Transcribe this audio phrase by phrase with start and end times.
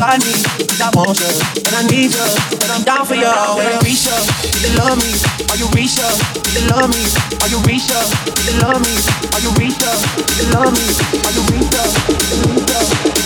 [0.00, 1.28] I need, cause I want you,
[1.60, 2.24] and I need you,
[2.64, 3.28] and I'm down for you.
[3.28, 5.12] When I reach do you love me?
[5.52, 6.16] Are you reach up?
[6.40, 7.04] Do you love me?
[7.44, 8.08] Are you reach up?
[8.24, 8.96] Do you love me?
[9.36, 9.76] Are you reach?
[9.76, 10.88] Do you love me?
[11.20, 11.68] Are you reach?
[11.68, 13.19] Do you reach up?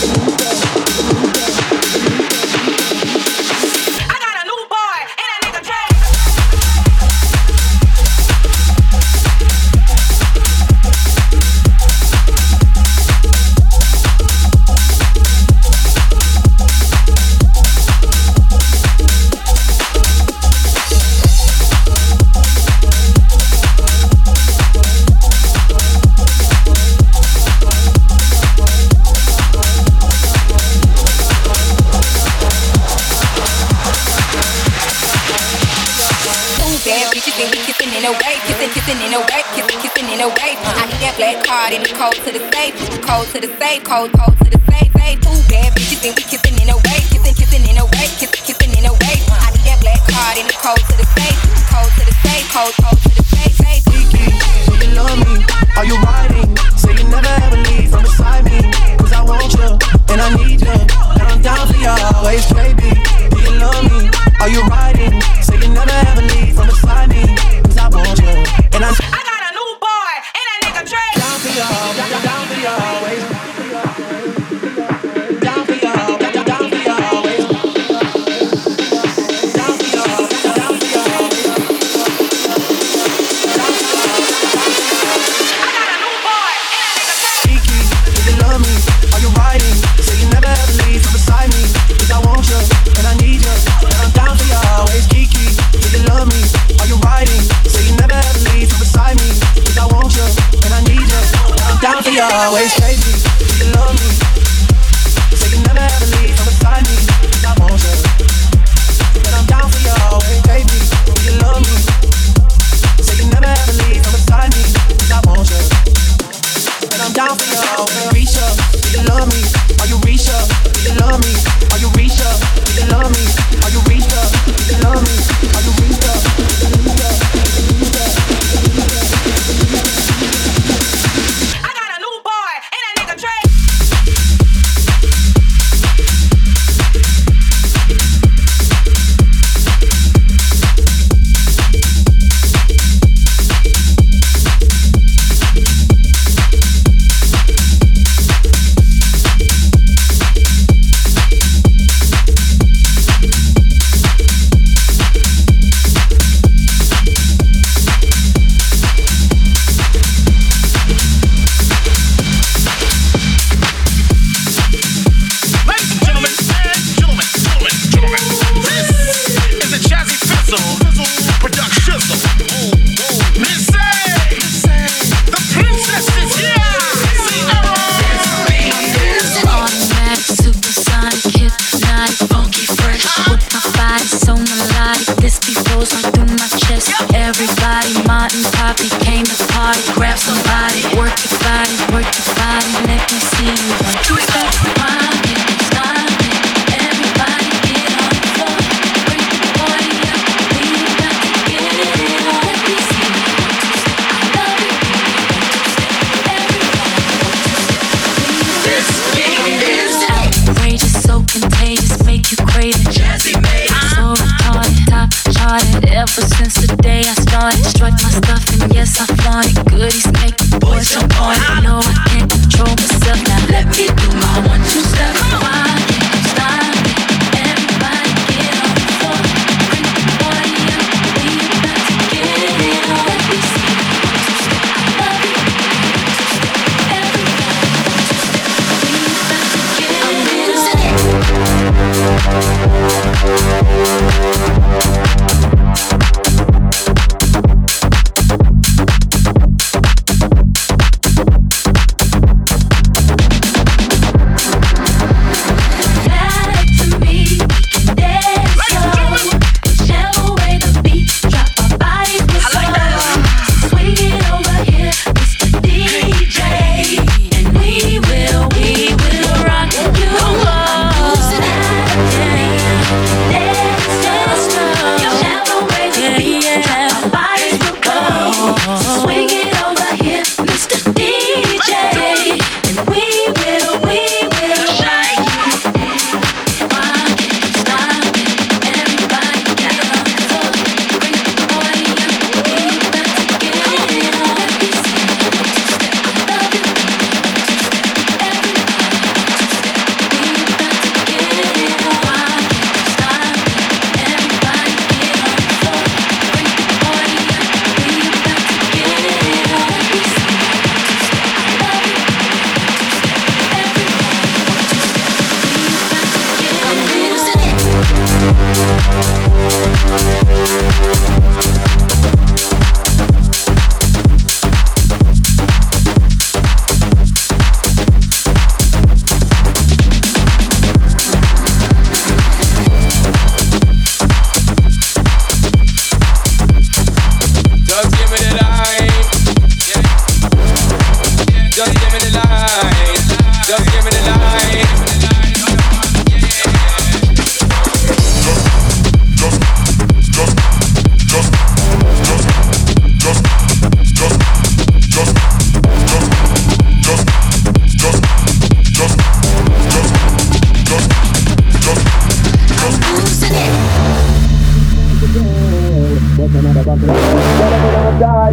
[42.55, 45.19] Safe, cold to the safe, cold, cold to the safe, safe.
[45.19, 48.43] Two bad bitches and we kissing in a way, kissing, kissing in a way, kissing,
[48.47, 49.17] kissing in a way.
[49.27, 52.47] I need that black card in the cold to the safe, cold to the safe,
[52.55, 53.04] cold, cold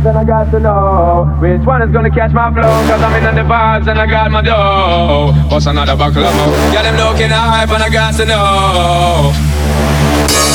[0.04, 2.62] and I got to know which one is gonna catch my flow.
[2.62, 5.32] Cause I'm in on the vibes and I got my dough.
[5.48, 6.50] What's another buckle of more?
[6.74, 9.32] Yeah, them looking hype and I got to know.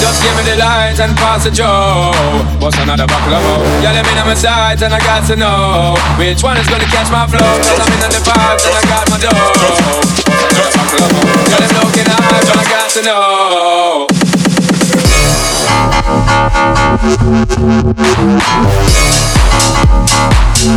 [0.03, 2.11] Just give me the light and pass the joe.
[2.59, 3.63] What's another buckle of more?
[3.79, 6.89] Yeah, them in on my sides and I got to know which one is gonna
[6.91, 7.39] catch my flow.
[7.63, 10.11] Cause I'm in on the vibes and I got my dough.
[11.47, 14.07] Yeah, them looking hype and I got to know.
[20.59, 20.73] Let's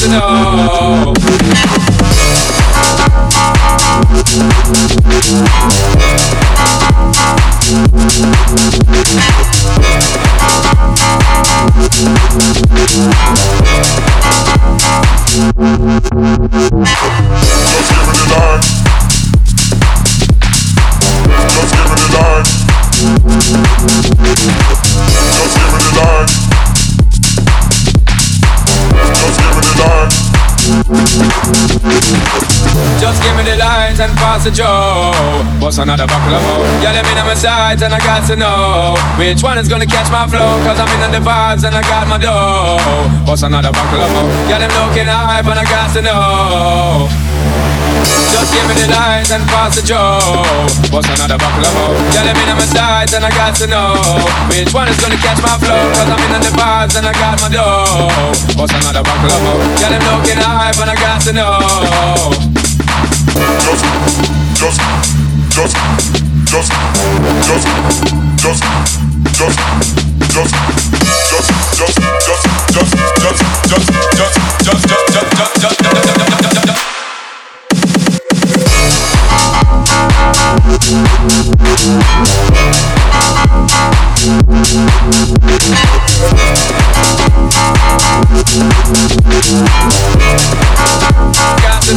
[0.00, 0.34] give it a
[18.28, 18.81] nine.
[21.52, 22.42] Got to know.
[33.00, 35.12] Just give me the lines and pass the joe.
[35.60, 36.64] What's another buckle of more?
[36.80, 39.86] Yeah, let me know my sides and I got to know which one is gonna
[39.86, 40.62] catch my flow.
[40.64, 42.78] Cause I'm in the vibes and I got my dough.
[43.28, 44.24] What's another buckle of more?
[44.48, 47.51] Yeah, them looking hype and I got to know.
[48.32, 50.16] Just give me the lines and pass the joe.
[50.88, 51.92] What's another buckle of?
[52.16, 54.00] Yeah, let me know my sides and I got to know
[54.48, 55.76] which one is gonna catch my flow.
[55.92, 58.32] Cause I'm in the vibes and I got my dough.
[58.56, 59.60] What's another buckle of more?
[59.84, 61.60] Yeah, them looking hype and I got to know.
[63.68, 63.84] just,
[64.56, 64.80] just,
[65.52, 65.76] just,
[66.48, 66.72] just, just,
[67.44, 67.68] just,
[68.40, 68.64] just, just,
[69.36, 69.56] just,
[70.22, 70.72] just, just,
[71.76, 72.40] just, just,
[72.72, 73.88] just, just,
[74.64, 74.88] just,
[75.36, 75.81] just, just,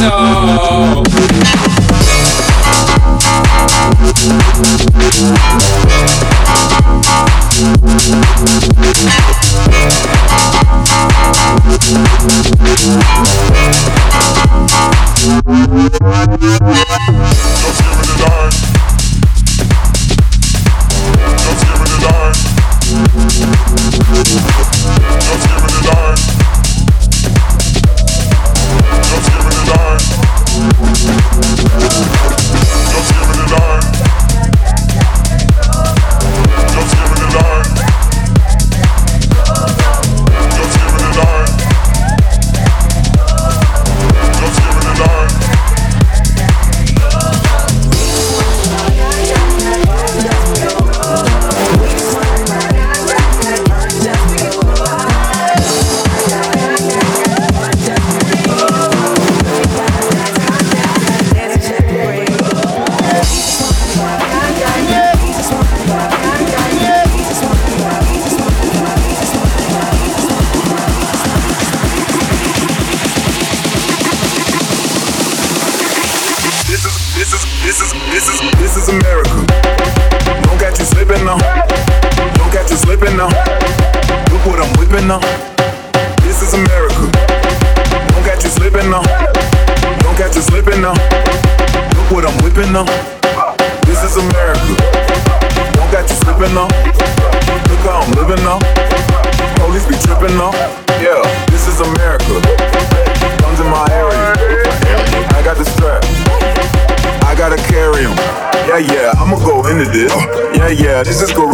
[0.08, 0.35] know.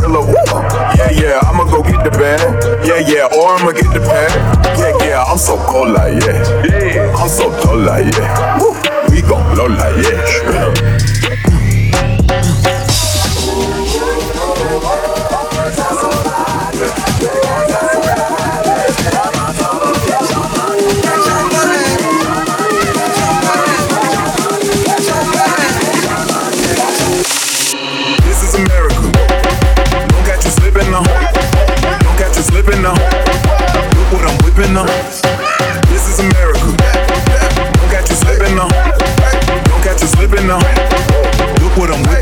[0.01, 0.21] Gorilla.
[0.97, 2.41] Yeah, yeah, I'ma go get the bag.
[2.87, 4.31] Yeah, yeah, or I'ma get the pad.
[4.79, 6.65] Yeah, yeah, I'm so cold like yeah.
[6.65, 8.59] Yeah, I'm so dull like yeah.
[8.59, 8.75] Woo.
[9.11, 11.32] We gon' blow like yeah.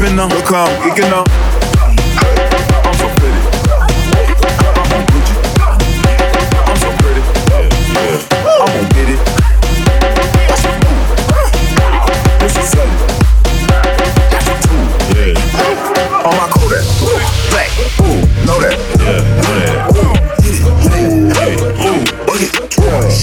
[0.03, 0.31] on.
[0.31, 1.13] Look how I'm geeking.
[1.13, 1.27] I'm
[2.97, 3.41] so pretty.
[6.65, 7.21] I'm so pretty.
[8.41, 9.21] I'm gonna get it.
[10.49, 11.01] That's move.
[12.41, 12.57] That's
[16.25, 16.49] On.
[17.51, 17.71] Black.
[18.47, 18.77] Know that.
[19.01, 20.17] Yeah, Ooh,
[21.85, 22.05] ooh.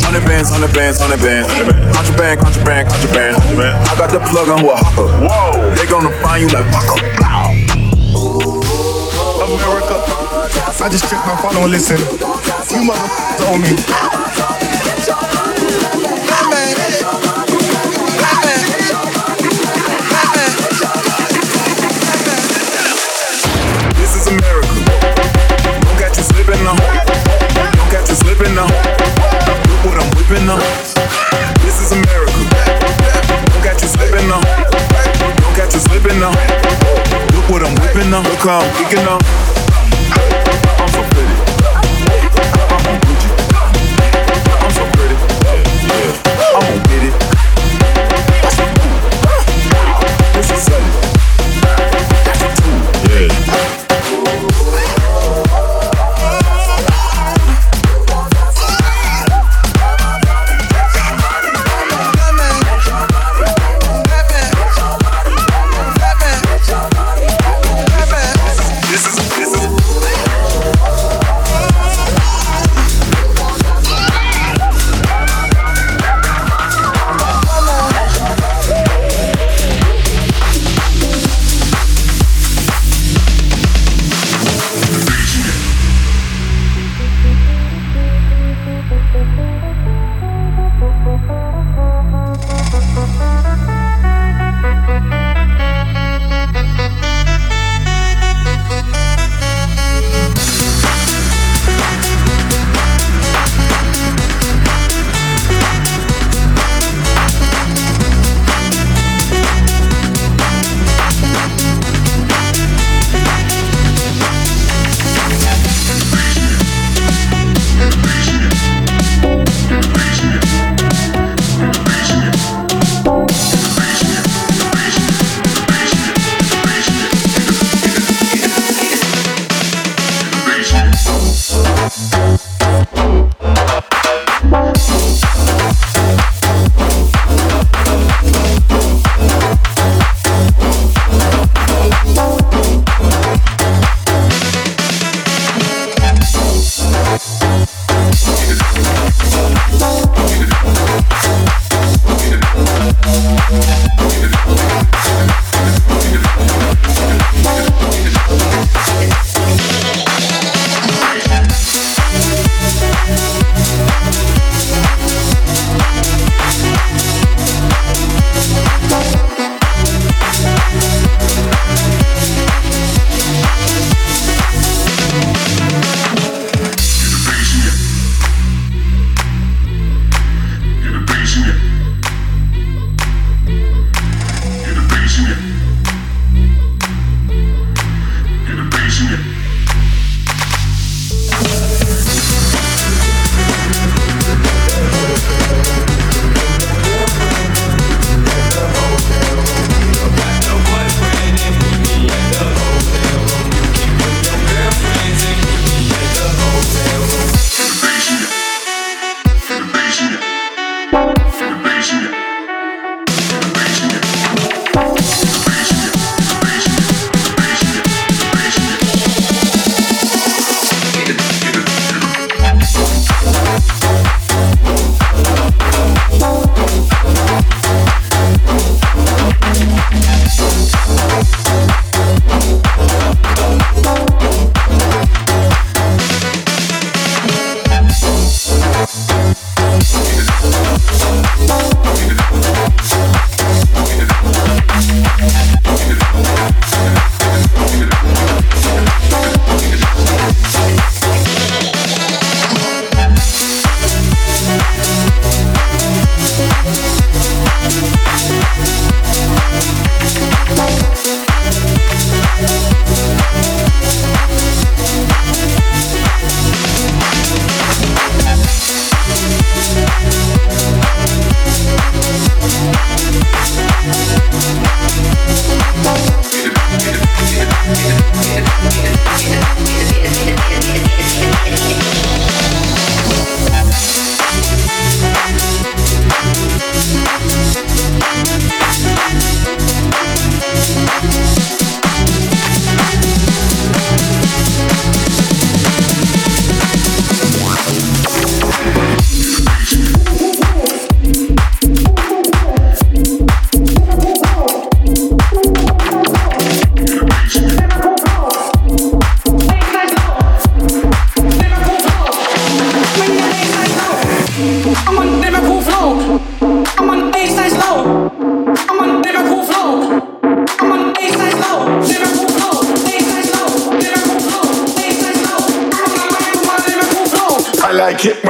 [0.06, 1.48] Hundred bands, hundred bands, hundred bands.
[1.96, 2.97] Contraband, contraband, contraband.
[3.98, 5.08] Got the plug on with Hopper.
[5.26, 5.74] Whoa.
[5.74, 7.02] They gonna find you like Paco.
[9.42, 9.96] America.
[10.80, 11.98] I just checked my phone and listen.
[11.98, 13.02] You mother
[13.50, 14.27] owe me.
[38.38, 39.57] come, we can know.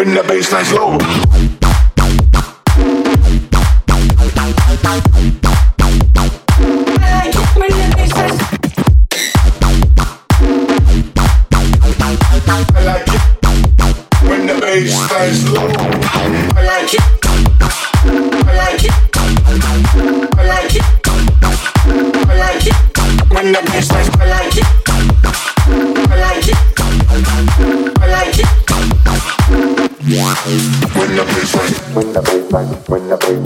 [0.07, 1.56] in the baseline slow.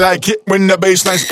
[0.00, 1.28] like it when the bass lines.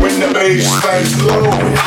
[0.00, 1.79] When the bass lines low.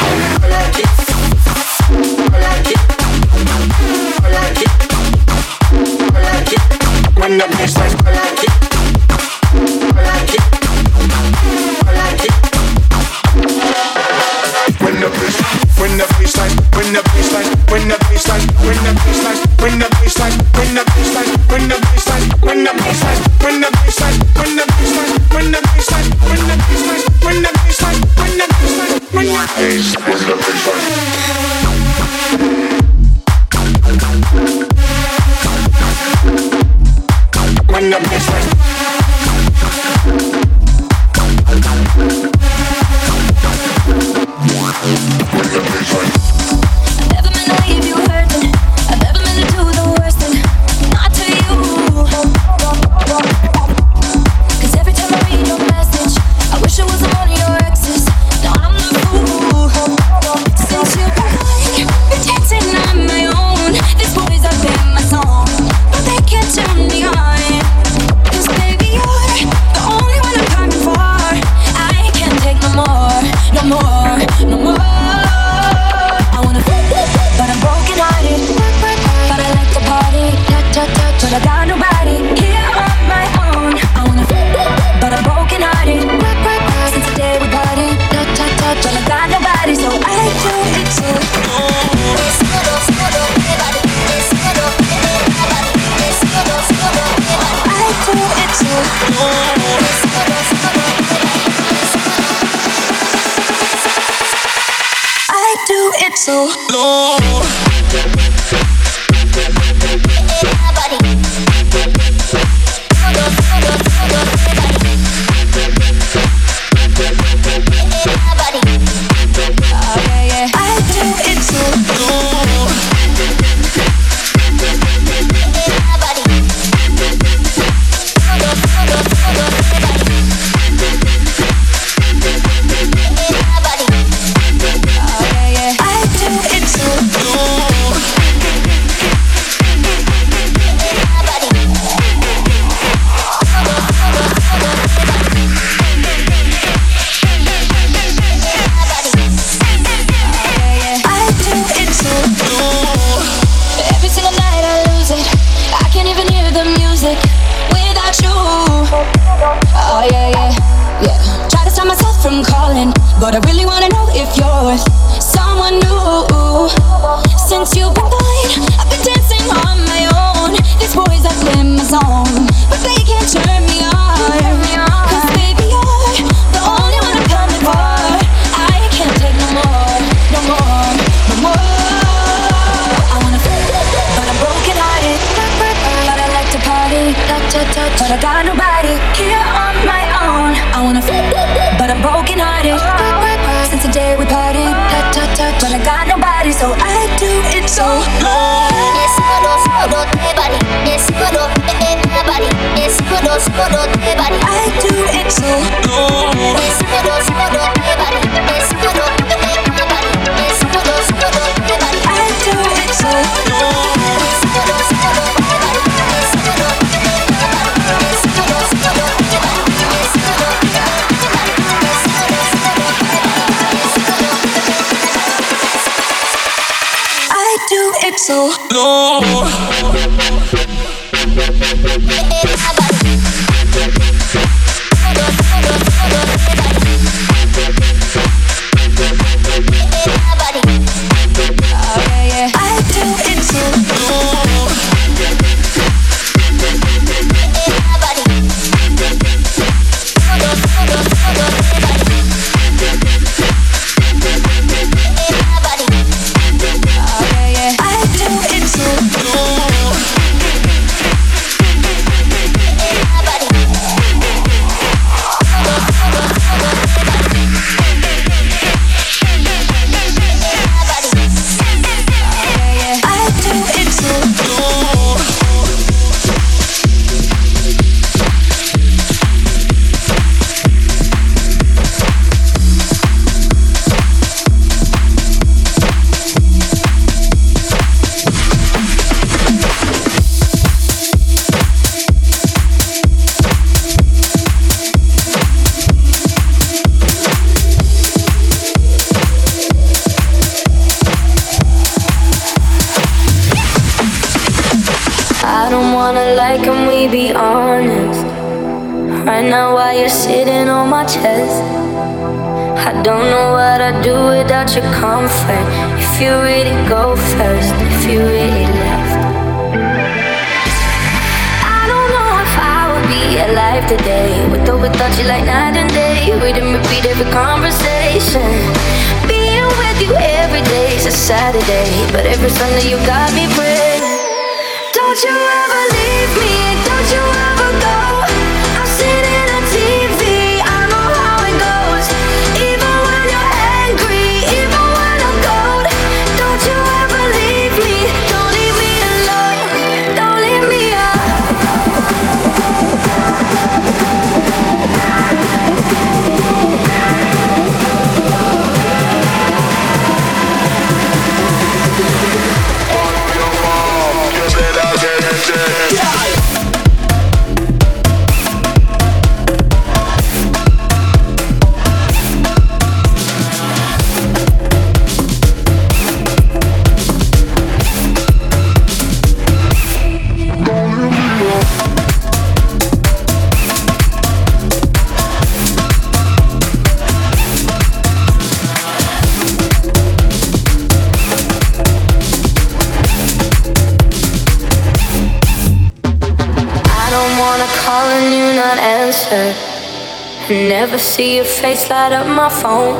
[400.84, 402.92] Never see your face light up my phone.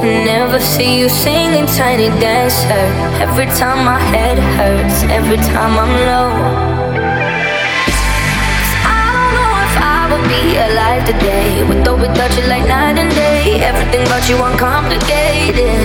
[0.00, 2.86] Never see you singing tiny dancer.
[3.18, 6.30] Every time my head hurts, every time I'm low.
[8.94, 11.66] I don't know if I would be alive today.
[11.66, 13.58] With or without you, like night and day.
[13.58, 15.82] Everything about you uncomplicated.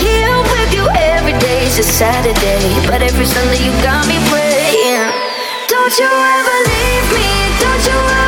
[0.00, 2.64] Here with you every day every day's a Saturday.
[2.88, 5.12] But every Sunday you got me praying.
[5.68, 7.28] Don't you ever leave me,
[7.60, 8.25] don't you ever.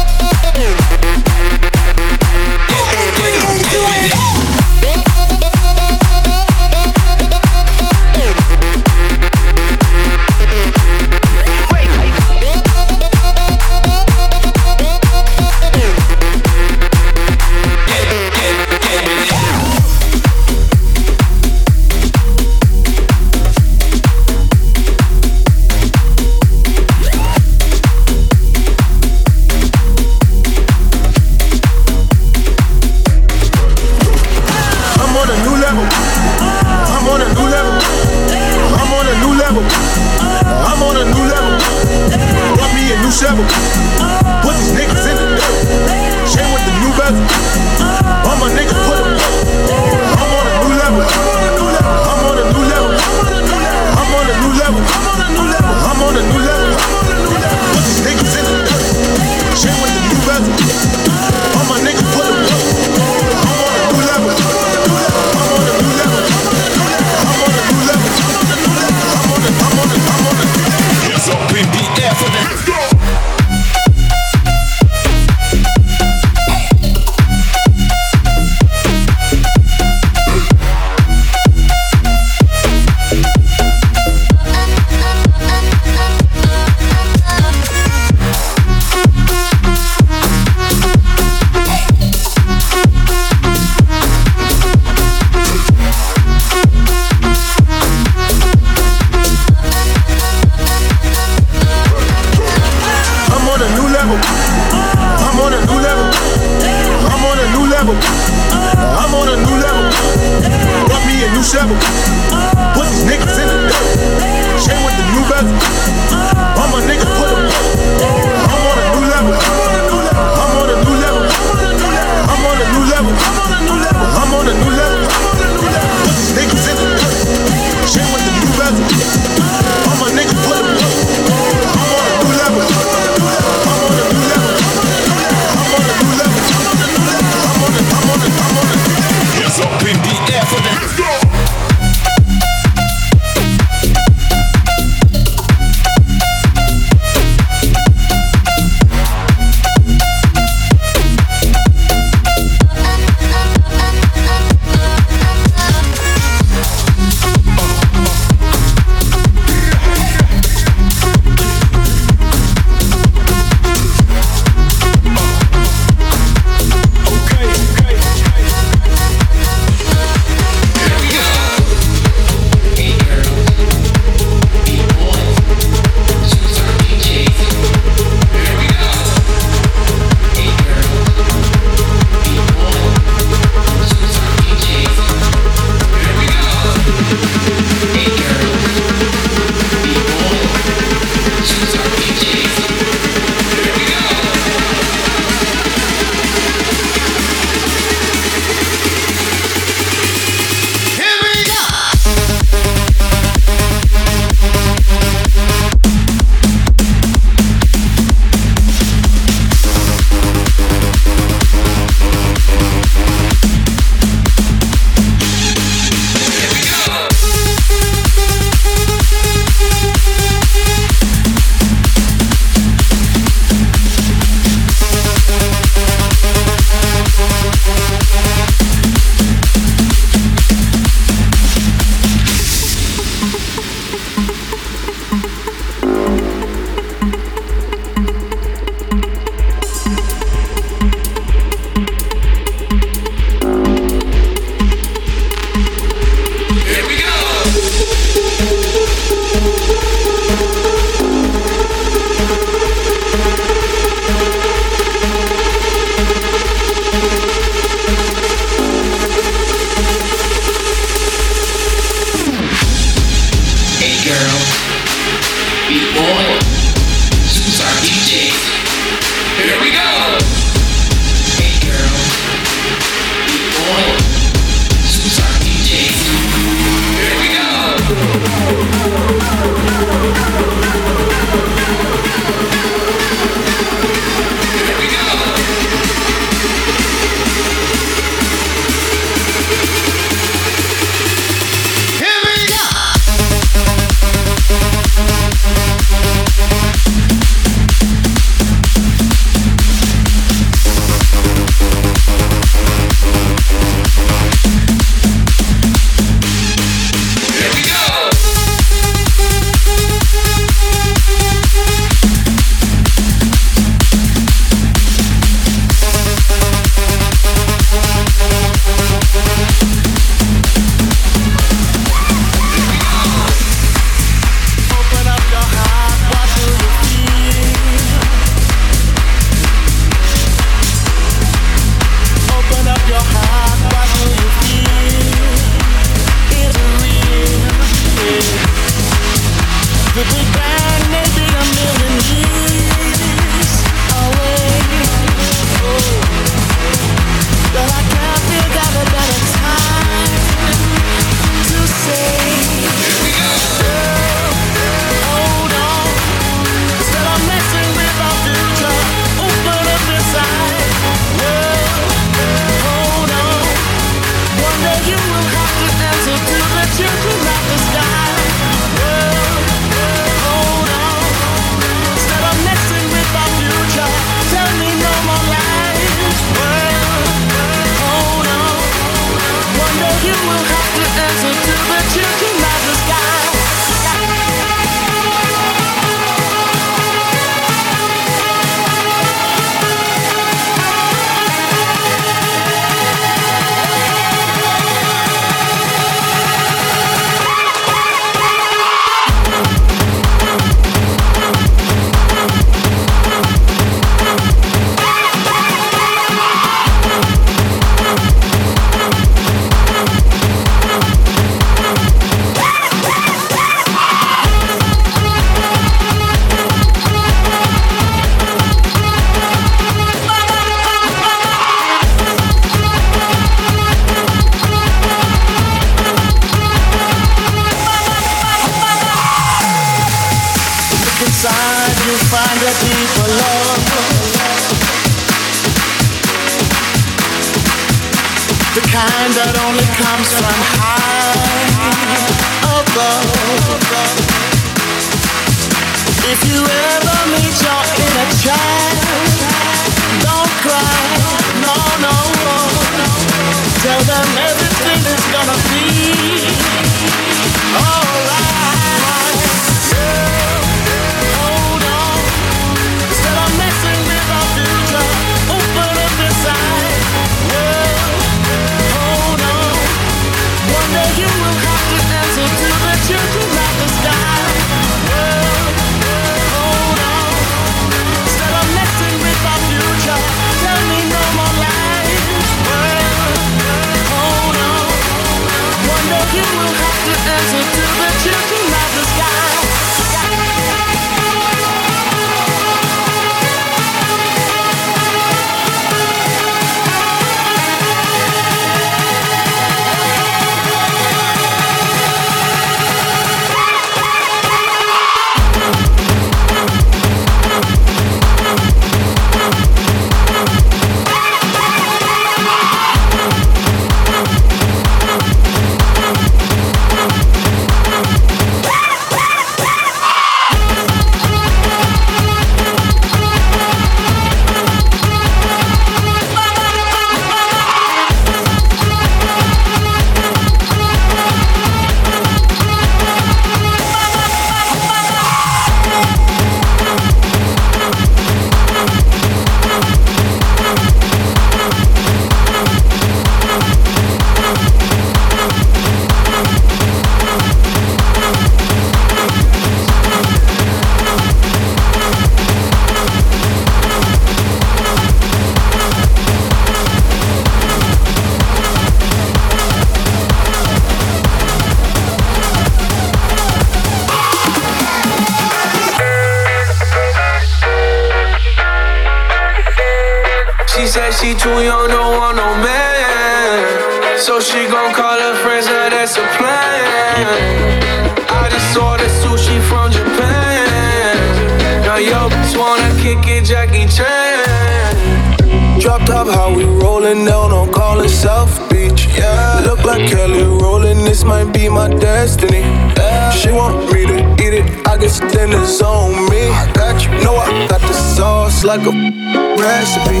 [598.56, 600.00] Like a recipe.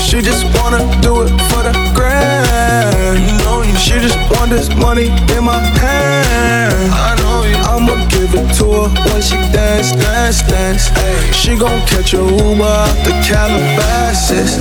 [0.00, 3.18] She just wanna do it for the grand.
[3.20, 3.76] You know you.
[3.76, 5.06] She just want this money
[5.36, 6.92] in my hand.
[6.92, 7.56] I know you.
[7.56, 10.90] I'ma give it to her when she dance, dance, dance.
[10.96, 14.52] Ay, she gon' catch a Uber out the Calabasas.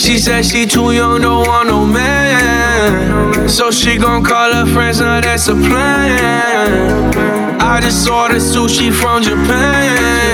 [0.00, 3.48] She said she too young, don't want no man.
[3.48, 7.14] So she gon' call her friends, now that's a plan.
[7.60, 10.33] I just ordered sushi from Japan.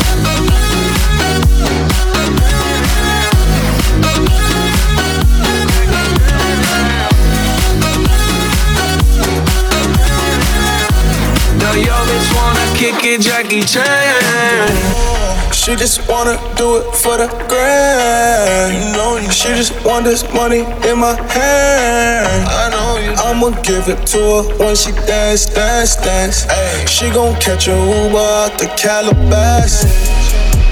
[12.81, 13.85] Kick it, Jackie Chan.
[15.53, 18.73] She just wanna do it for the grand.
[18.73, 19.29] You know you.
[19.29, 22.47] She just want this money in my hand.
[22.49, 23.13] I know you.
[23.27, 26.47] I'ma give it to her when she dance, dance, dance.
[26.49, 29.85] Ay, she gon' catch a Uber out the Calabasas.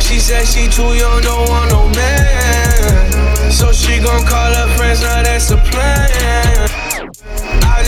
[0.02, 3.52] She said she too young, don't want no man.
[3.52, 6.79] So she gon' call her friends, now that's a plan.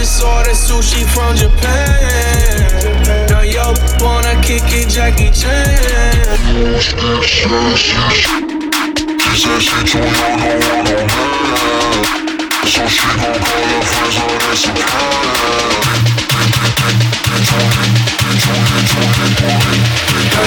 [0.02, 1.78] Just ordered sushi from Japan.
[3.30, 5.78] Now yo wanna kick it, Jackie Chan.
[6.42, 6.82] Now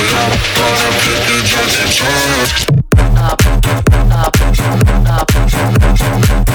[0.02, 0.24] yo
[0.58, 2.74] wanna kick it, Jackie Chan.
[5.46, 6.53] She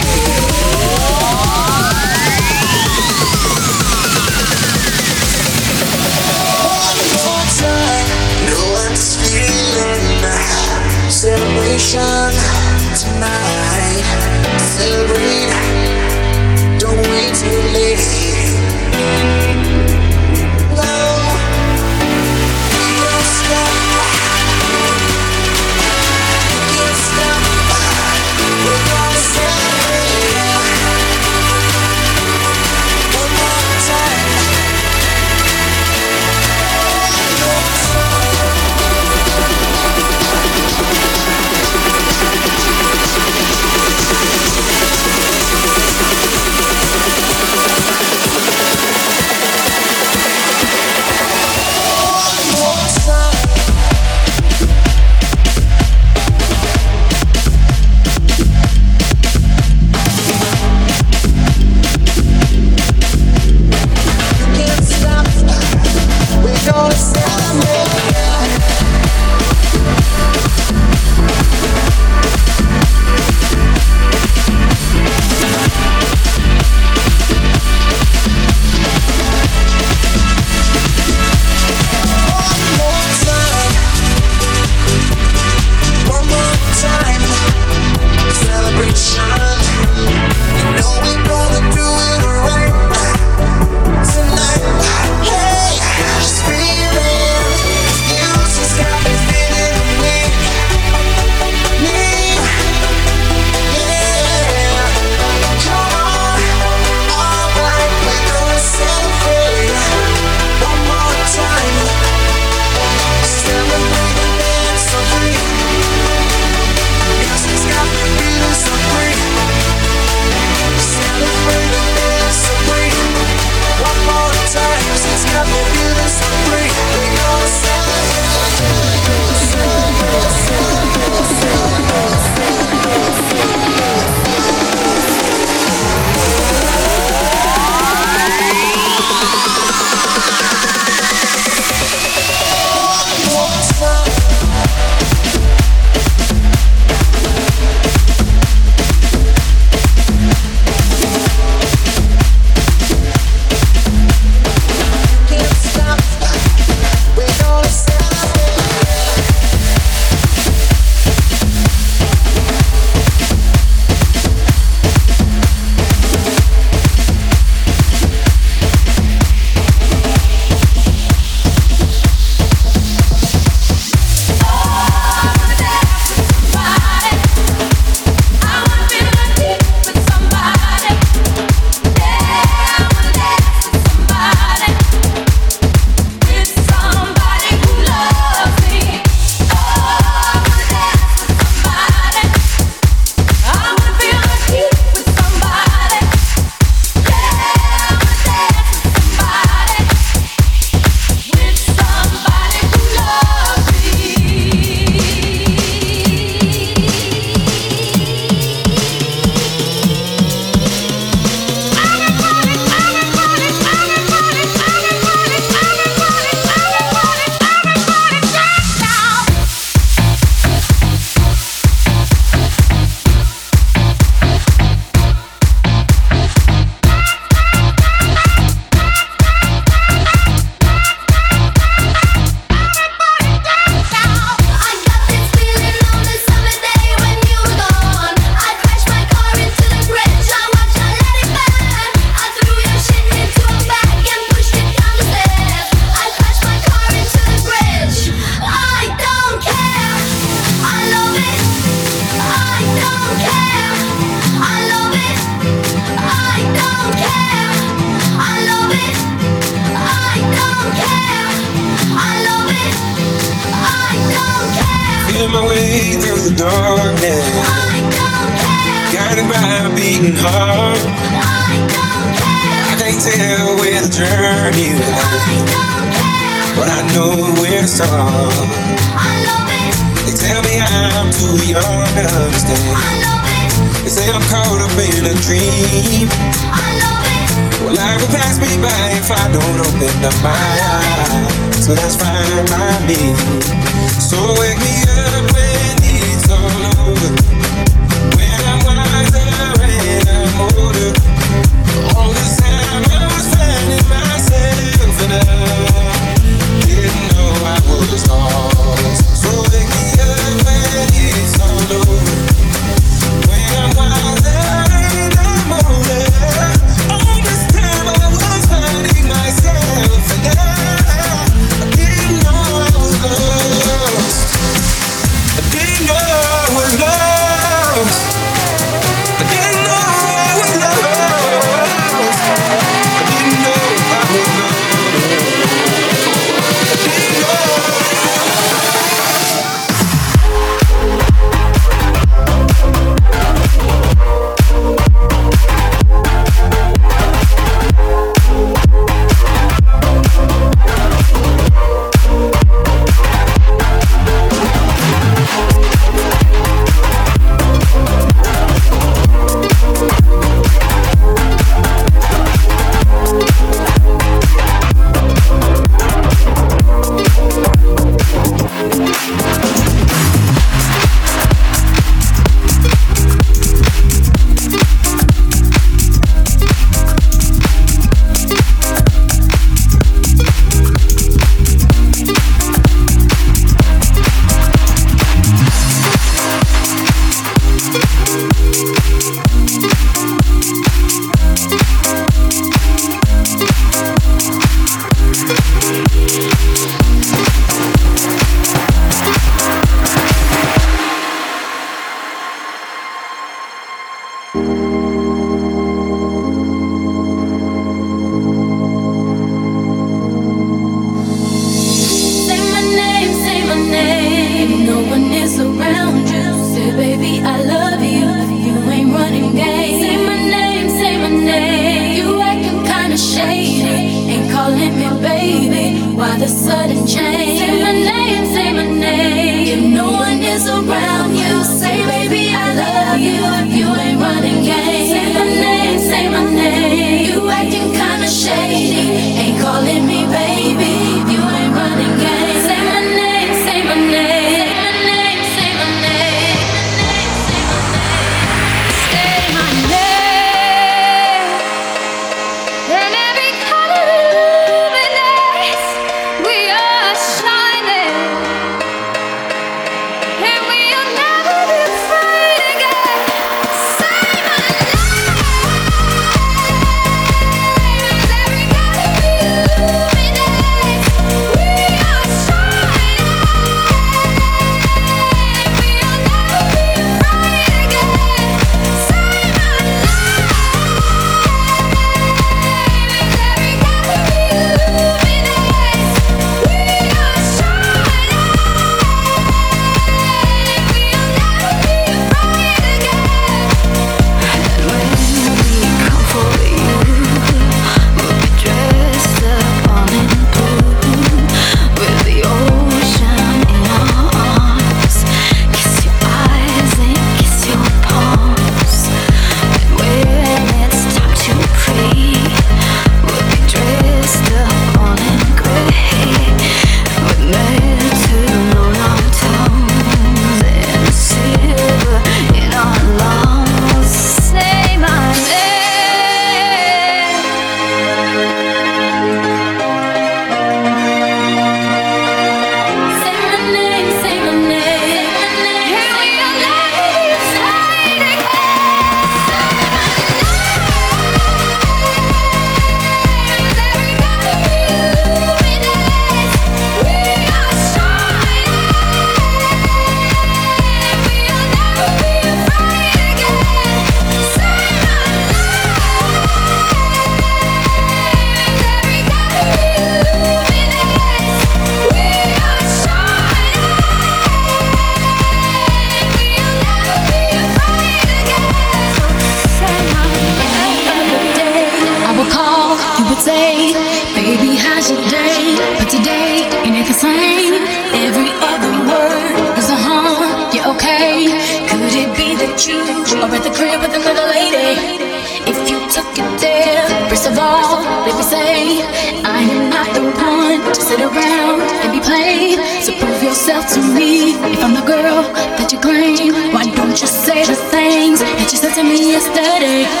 [593.73, 594.33] to me.
[594.51, 595.23] If I'm the girl
[595.57, 600.00] that you claim, why don't you say the things that you said to me yesterday?